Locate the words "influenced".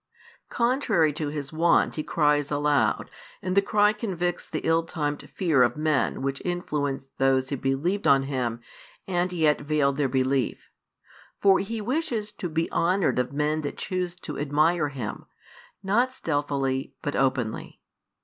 6.43-7.15